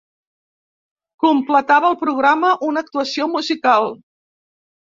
Completava 1.25 1.91
el 1.91 1.97
programa 2.05 2.55
una 2.71 2.83
actuació 2.87 3.29
musical. 3.37 3.91